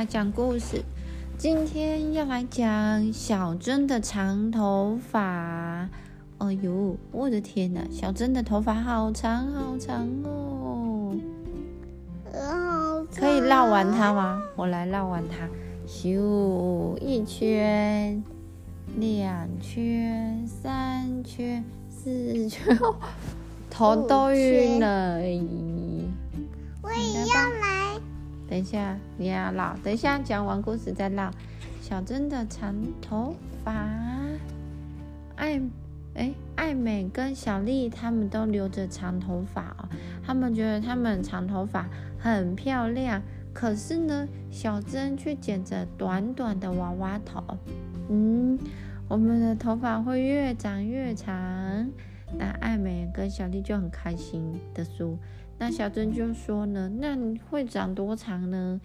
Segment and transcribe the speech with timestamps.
[0.00, 0.82] 来讲故事。
[1.36, 5.86] 今天要来讲小珍的长头发。
[6.38, 7.80] 哎呦，我的天哪！
[7.90, 11.14] 小珍的头发好长好长哦。
[13.14, 14.42] 可以绕完它吗？
[14.56, 15.46] 我来绕完它。
[15.86, 18.24] 咻，一圈，
[18.96, 22.74] 两圈，三圈，四圈，
[23.68, 25.20] 头都晕了。
[28.50, 29.76] 等一下，你要绕。
[29.84, 31.30] 等一下讲完故事再绕。
[31.80, 33.32] 小珍的长头
[33.64, 33.72] 发，
[35.36, 35.60] 艾
[36.14, 39.88] 哎，艾美跟小丽他们都留着长头发哦。
[40.24, 43.22] 他们觉得他们长头发很漂亮。
[43.54, 47.40] 可是呢，小珍却剪着短短的娃娃头。
[48.08, 48.58] 嗯，
[49.06, 51.88] 我们的头发会越长越长。
[52.36, 55.16] 那艾美跟小丽就很开心的说。
[55.60, 58.80] 那小珍就说呢，那你会长多长呢？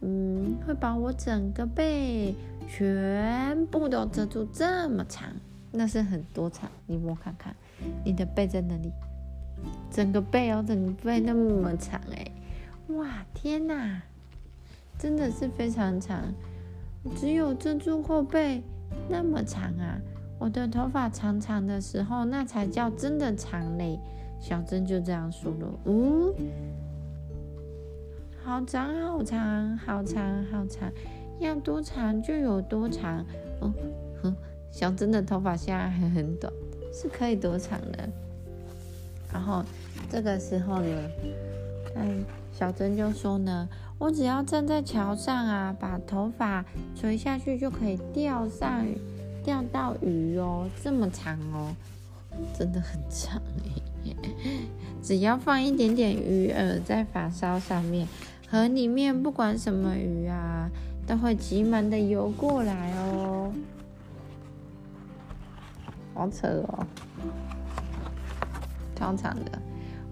[0.00, 2.34] 嗯，会把我整个背
[2.68, 5.28] 全部都遮住，这么长，
[5.70, 6.68] 那是很多长。
[6.86, 7.54] 你摸看看，
[8.04, 8.90] 你的背在哪里？
[9.88, 12.26] 整个背哦，整个背那么长哎，
[12.88, 14.02] 哇，天哪，
[14.98, 16.34] 真的是非常长，
[17.14, 18.64] 只有遮住后背
[19.08, 19.96] 那么长啊！
[20.40, 23.96] 我的头发长长的时候，那才叫真的长嘞。
[24.40, 26.34] 小珍就这样说了：“嗯，
[28.44, 30.90] 好长，好长，好长，好长，
[31.40, 33.24] 要多长就有多长。
[33.60, 33.72] 哦，
[34.22, 34.34] 哼，
[34.70, 36.52] 小珍的头发现在还很短，
[36.92, 38.08] 是可以多长的。
[39.32, 39.64] 然后
[40.08, 41.10] 这个时候呢，
[41.96, 48.86] 嗯，小珍就说呢，我只要站在桥上啊，把头发垂下去就可以钓上，
[49.42, 51.74] 钓到鱼哦，这么长哦，
[52.56, 54.12] 真的很长哎。”
[55.02, 58.08] 只要放一点点鱼饵在发梢上面，
[58.48, 60.68] 河里面不管什么鱼啊，
[61.06, 63.52] 都会急忙的游过来哦。
[66.14, 66.86] 好扯哦，
[68.96, 69.62] 超长的。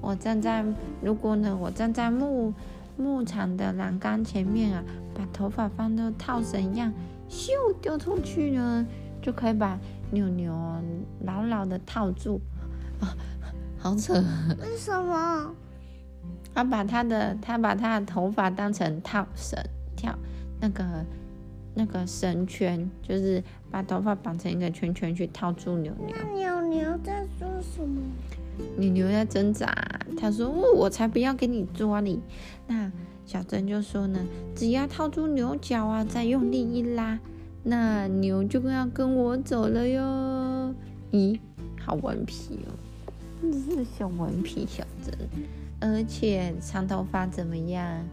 [0.00, 0.64] 我站在，
[1.00, 2.52] 如果呢，我站在牧
[2.96, 4.84] 牧场的栏杆前面啊，
[5.14, 6.92] 把头发放到套绳一样，
[7.28, 7.50] 咻
[7.80, 8.86] 丢出去呢，
[9.22, 9.78] 就可以把
[10.14, 10.54] 牛牛
[11.24, 12.40] 牢牢的套住
[13.00, 13.14] 啊。
[13.78, 14.14] 好扯！
[14.62, 15.54] 为什么？
[16.54, 19.58] 他把他的他把他的头发当成套绳，
[19.94, 20.16] 跳
[20.60, 21.04] 那个
[21.74, 26.16] 那个绳圈，就是把头发绑成一个圈圈去套住牛牛。
[26.16, 28.00] 那牛牛在做什么？
[28.78, 29.66] 牛牛在挣扎。
[30.16, 32.22] 他说：“哦，我才不要给你抓你。”
[32.66, 32.90] 那
[33.26, 34.20] 小珍就说呢
[34.56, 37.18] ：“只要套住牛角啊，再用力一拉，
[37.64, 40.72] 那牛就要跟我走了哟。”
[41.10, 41.40] 咦，
[41.80, 42.70] 好顽皮哦！
[43.40, 45.12] 真是小顽皮小珍，
[45.80, 48.04] 而且长头发怎么样？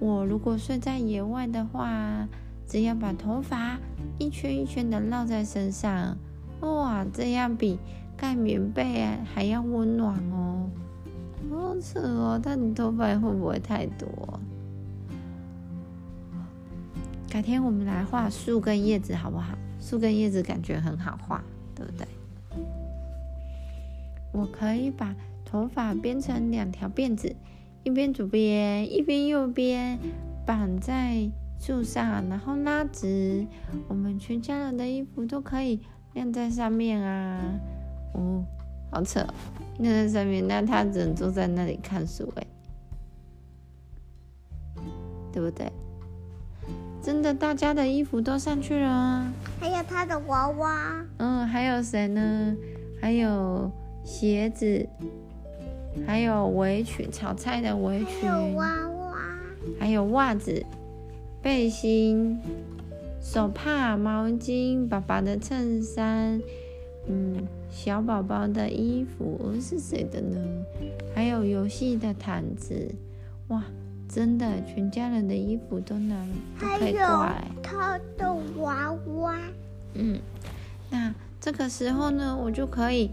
[0.00, 2.28] 我如果睡在野外的话，
[2.66, 3.78] 只要把头发
[4.18, 6.16] 一圈一圈的绕在身上，
[6.60, 7.78] 哇，这样比
[8.16, 10.70] 盖棉被还要温暖哦。
[11.50, 14.38] 好扯哦，但你头发会不会太多？
[17.38, 19.56] 改天我们来画树跟叶子好不好？
[19.80, 21.40] 树跟叶子感觉很好画，
[21.72, 22.04] 对不对？
[24.32, 27.32] 我可以把头发编成两条辫子，
[27.84, 30.00] 一边左边，一边右边，
[30.44, 33.46] 绑在树上，然后拉直。
[33.86, 35.78] 我们全家人的衣服都可以
[36.14, 37.40] 晾在上面啊！
[38.14, 38.44] 哦，
[38.90, 39.24] 好扯，
[39.78, 42.46] 晾在上面，那他只能坐在那里看书哎，
[45.32, 45.70] 对不对？
[47.08, 51.06] 真的，大家的衣服都上去了，还有他的娃娃。
[51.16, 52.54] 嗯，还有谁呢？
[53.00, 53.72] 还有。
[54.04, 54.88] 鞋子，
[56.06, 59.18] 还有围裙，炒菜的围裙，还有娃娃，
[59.78, 60.64] 还有袜子、
[61.42, 62.38] 背心、
[63.20, 66.40] 手帕、毛巾、爸爸的衬衫，
[67.06, 70.38] 嗯，小宝宝的衣服是谁的呢？
[71.14, 72.94] 还有游戏的毯子，
[73.48, 73.62] 哇，
[74.08, 76.28] 真的，全家人的衣服都能
[76.58, 77.34] 都可以挂。
[77.62, 79.38] 他的娃娃，
[79.94, 80.18] 嗯，
[80.90, 83.10] 那这个时候呢，我就可以。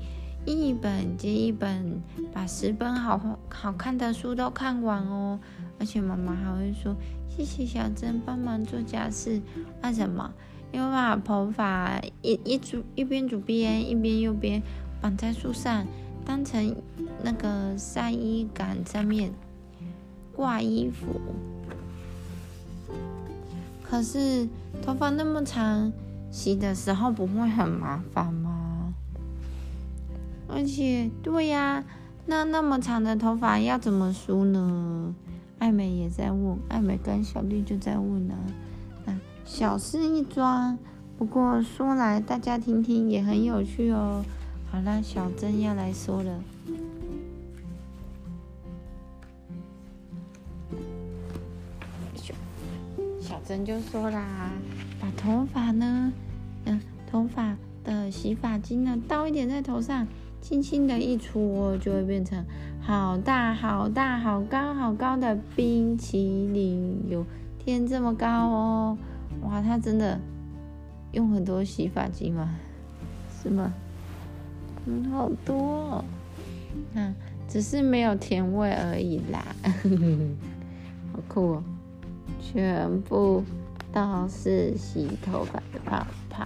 [0.47, 1.99] 一本接一本，
[2.31, 3.19] 把十本好
[3.49, 5.39] 好看的书都看完哦。
[5.79, 6.95] 而且妈妈还会说
[7.27, 9.41] ：“谢谢小珍帮忙做家事。”
[9.81, 10.31] 为什么？
[10.71, 14.61] 因为把头发一一组一边左边一边右边
[15.01, 15.83] 绑在树上，
[16.23, 16.75] 当成
[17.23, 19.33] 那个晒衣杆上面
[20.35, 21.21] 挂衣服。
[23.83, 24.47] 可是
[24.81, 25.93] 头发那么长，
[26.31, 28.93] 洗的时候不会很麻烦吗？
[30.47, 31.83] 而且，对呀，
[32.25, 35.13] 那那么长的头发要怎么梳呢？
[35.59, 38.35] 艾美也在问，艾美跟小丽就在问呢。
[39.05, 40.77] 啊，小事一桩，
[41.17, 44.23] 不过说来大家听听也很有趣哦。
[44.71, 46.43] 好了，小珍要来说了。
[53.35, 54.49] 小珍就说啦，
[54.97, 56.13] 把头发呢，
[56.63, 56.79] 嗯，
[57.11, 60.07] 头发的洗发精呢，倒一点在头上，
[60.39, 62.41] 轻轻的一搓，就会变成
[62.79, 67.25] 好大好大好高好高的冰淇淋，有
[67.59, 68.97] 天这么高哦！
[69.41, 70.17] 哇，他真的
[71.11, 72.55] 用很多洗发精吗？
[73.43, 73.73] 是吗？
[74.85, 76.05] 嗯，好多，
[76.95, 77.13] 啊，
[77.49, 79.45] 只是没有甜味而已啦，
[81.11, 81.63] 好酷哦！
[82.41, 83.43] 全部
[83.93, 86.45] 都是洗头发的泡泡。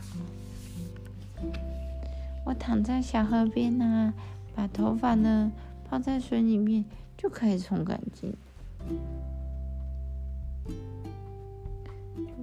[2.46, 4.14] 我躺在小河边呢，
[4.56, 5.52] 把头发呢
[5.88, 6.86] 泡在水里面，
[7.18, 8.36] 就可以冲干净。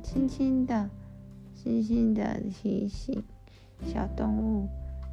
[0.03, 0.89] 轻轻的、
[1.55, 3.23] 轻轻的提醒
[3.85, 4.69] 小动物，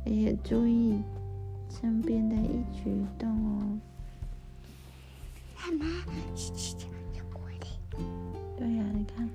[0.05, 1.01] 也注意
[1.67, 3.79] 身边的一举一动哦。
[5.55, 5.85] 妈妈，
[9.03, 9.29] 看，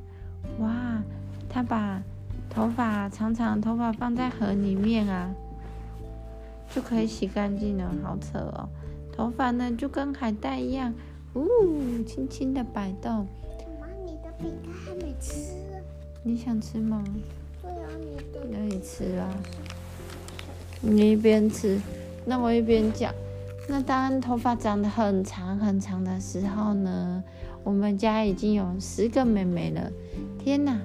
[0.58, 1.02] 哇，
[1.48, 2.02] 他把
[2.50, 5.30] 头发长长头发放在河里面啊，
[6.70, 8.68] 就可以洗干净了，好扯哦。
[9.12, 10.94] 头发呢就跟海带一样，
[11.34, 13.26] 呜，轻轻的摆动。
[13.80, 15.54] 妈，你的饼干还没吃。
[16.22, 17.02] 你想吃吗？
[17.62, 18.46] 对啊，你的。
[18.50, 19.28] 那你吃啊。
[20.80, 21.80] 你一边吃，
[22.24, 23.12] 那我一边讲。
[23.68, 27.22] 那当头发长得很长很长的时候呢？
[27.64, 29.92] 我们家已经有十个妹妹了，
[30.38, 30.80] 天哪！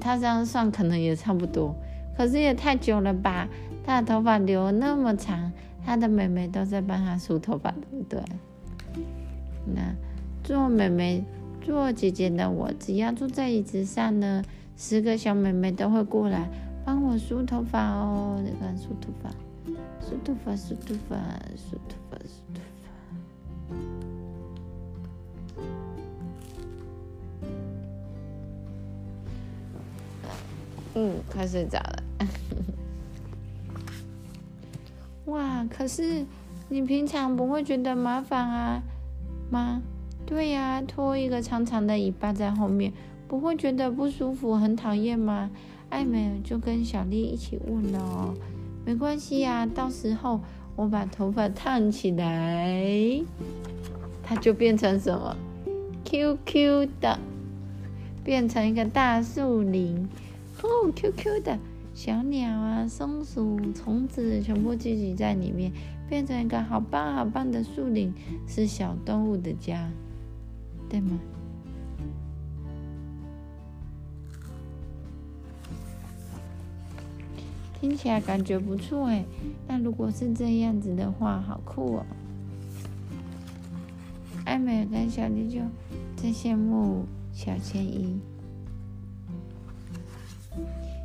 [0.00, 1.74] 他这样算可能也差不多，
[2.16, 3.46] 可是也太久了吧？
[3.84, 5.52] 他的头发留那么长，
[5.84, 8.22] 他的妹妹都在帮他梳头发，对不对？
[9.66, 9.82] 那
[10.42, 11.22] 做妹妹、
[11.60, 14.42] 做姐姐的我，只要坐在椅子上呢，
[14.78, 16.48] 十个小妹妹都会过来
[16.86, 18.40] 帮我梳头发哦。
[18.42, 19.28] 你看，梳头发，
[20.08, 21.16] 梳头发，梳头发，
[21.54, 22.88] 梳头发，梳头发。
[30.94, 32.02] 嗯，快睡着了。
[35.26, 36.24] 哇，可是
[36.70, 38.82] 你平常不会觉得麻烦啊
[39.50, 39.82] 吗？
[40.24, 42.94] 对呀，拖一个长长的尾巴在后面，
[43.28, 45.50] 不会觉得不舒服、很讨厌吗？
[45.90, 48.34] 艾美就跟小丽一起问了哦。
[48.88, 50.40] 没关系呀，到时候
[50.74, 53.22] 我把头发烫起来，
[54.22, 55.36] 它就变成什么
[56.06, 57.18] ？Q Q 的，
[58.24, 60.08] 变成一个大树林。
[60.62, 61.58] 哦，Q Q 的
[61.94, 65.70] 小鸟啊，松鼠、虫子全部聚集在里面，
[66.08, 68.10] 变成一个好棒好棒的树林，
[68.46, 69.86] 是小动物的家，
[70.88, 71.18] 对吗？
[77.80, 79.24] 听起来感觉不错哎，
[79.66, 82.06] 那如果是这样子的话，好酷哦！
[84.44, 85.60] 艾美跟小丽就
[86.16, 88.18] 真羡慕小千一。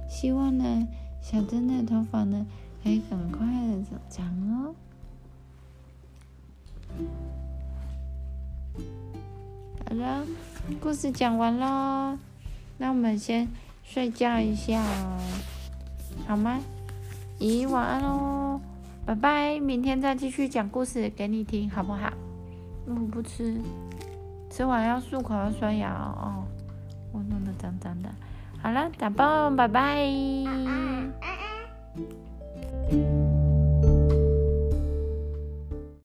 [0.10, 0.88] 希望呢，
[1.22, 2.46] 小珍的头发呢
[2.84, 4.76] 可以很快的长长哦。
[9.86, 10.26] 好了，
[10.80, 12.18] 故事讲完喽，
[12.78, 13.48] 那我们先
[13.84, 15.20] 睡觉一下哦，
[16.28, 16.60] 好吗？
[17.40, 18.60] 咦，晚安喽，
[19.06, 22.12] 拜拜，明天再继续讲故事给你听，好不好？
[22.86, 23.60] 我不吃，
[24.50, 26.44] 吃完要漱口要刷牙哦，
[27.12, 28.10] 我弄得脏脏的。
[28.62, 30.08] 好了，打包，拜拜。